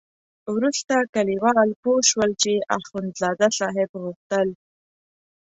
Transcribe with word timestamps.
وروسته 0.55 0.93
کلیوال 1.13 1.69
پوه 1.81 1.99
شول 2.09 2.31
چې 2.41 2.51
اخندزاده 2.77 3.47
صاحب 3.59 3.89
غوښتل. 4.01 4.47